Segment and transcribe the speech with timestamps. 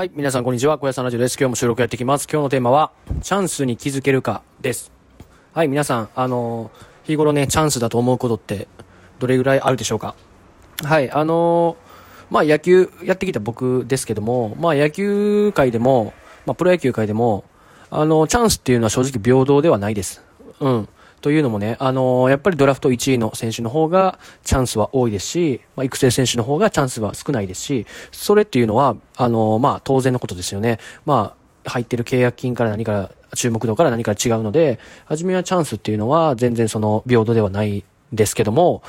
[0.00, 0.78] はい、皆さんこんにちは。
[0.78, 1.36] 小屋さんラジオです。
[1.38, 2.26] 今日も収録やっていきます。
[2.26, 4.90] 今日のテーマは、チャンスに気づけるかです。
[5.52, 8.66] はい、皆さん、あのー、日頃ね、チャンスだと思うことって、
[9.18, 10.14] どれぐらいあるでしょうか？
[10.84, 16.14] はい、あのー、まあ野球やってきた僕ですけども、まあ野球界でも、
[16.46, 17.44] まあプロ野球界でも、
[17.90, 20.24] あのー、チャンスっていうのは正直平等ではないです。
[20.60, 20.88] うん。
[21.20, 30.78] というのもね、あのー、やっぱりドラフト1位の選手の方がチャンスは多いですし、まあ、育成選手の方がチャンスは少ないですし、それっていうのは、あのー、まあ、当然のことですよね。
[31.04, 31.34] ま
[31.64, 38.82] あ、入ってる契約金から何から、注目度から何から違うので、初めはチャンスっていうのは全然その平等ではないですけども、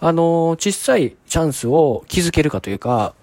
[0.00, 3.14] あのー、小さいチャンスを気づけるかというか、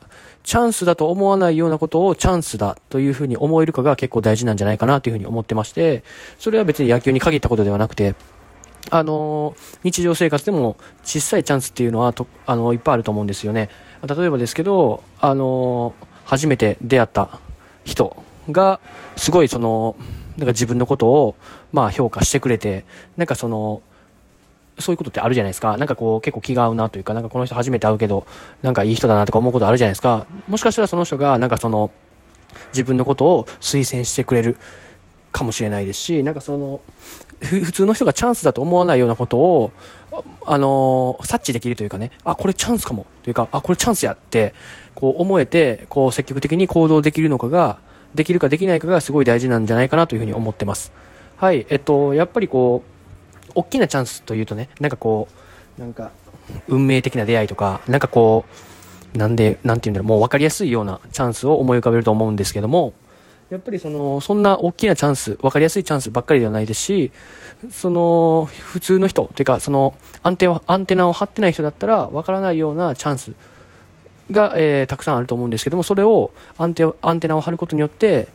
[0.46, 6.04] チャンスだと思わないようなことをチャンスだというふうに思えるかが結構大事なんじゃないかなというふうに思ってまして、
[6.38, 8.13] それは別に野球に限ったことではなくて、
[8.98, 13.70] あの日常生活でも小さいチャンスっていうのはと、あのいっぱいあると思うんですよね。
[14.08, 17.40] 例えばですけど、あの初めて出会った
[17.84, 18.80] 人が、
[19.18, 19.98] すごいその、
[20.38, 21.35] なんか自分のことを、
[21.74, 22.85] まあ評価してくれて、
[23.18, 23.82] なんかその、
[24.79, 25.76] そういうことってあるじゃないですか。
[25.76, 28.26] なんかこう結構気が合うなというか、なんかこの人初めて会うけど、
[28.62, 30.26] なんかいい人だなとか思うことあるじゃないですか。
[30.48, 31.91] もしかしたらその人が、なんかその、
[32.71, 34.57] 自分のことを推薦してくれる
[35.36, 36.80] かもしれないですし、なんかその、
[37.41, 39.72] 普通の人がチャンスだと思わないようなことを、
[40.46, 44.54] あのー、察知できるというかね、あ、これチャンスかも、というか、あ、これチャンスやって、
[44.96, 47.80] こう思えて、こう積極的に行動できるのかが、
[48.16, 50.94] できるかできないかがすごい大事なんじゃないかなというふうに思ってます。
[51.36, 52.84] はい、えっと、やっぱりこ
[53.49, 55.27] う、大きなチャンスというとね、なんかこ
[55.77, 56.12] う、なんか、
[56.70, 58.46] 運命的な出会いとか、なんかこ
[59.14, 62.94] う、なんで、なんて言うんだろう、もう分かりやすいようなチャンスを思い浮かべると思うんですけども、
[63.49, 67.12] やっぱりその、そんな大きなチャンス、分かりやすいチャンスばっかりではないですし、
[67.69, 69.94] その、普通の人、というか、その、
[70.24, 73.34] アンテナアンテナを張ってない人だったら、分からないようなチャンス
[74.31, 78.28] が、えー、たくさんあると思うんですけども、それを、アンテアンテナを張ることによって、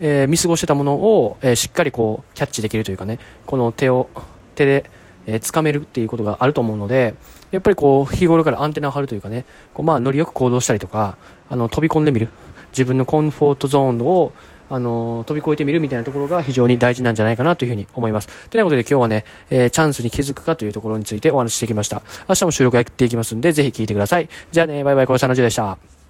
[0.00, 4.08] えー、見過ごしてたものを、えー、しっかりこう、キャッチできるというかね、この手を、
[4.54, 4.90] 手で、
[5.26, 7.14] えー、掴めるっていうことがあると思うので、
[7.50, 9.44] やっぱりこう、日頃からアンテナを張るというかね、
[9.74, 11.18] こうまあ、ノリよく行動したりとか、
[11.50, 12.28] あの、飛び込んでみる。
[12.72, 14.32] 自分のコンフォートゾーンを、
[14.70, 18.28] あの飛び越えてみるみたいなところが非常に大事なんじゃないかなというふうに思います。
[18.48, 22.02] ということで今日はね、えー、チャンスに気づくかというところについてお話ししてきました。
[22.28, 24.28] 明日も収録やっていきますんで、ぜひ聞いてください。
[24.52, 26.03] じゃあね、バイバイ、小林さんのじでした。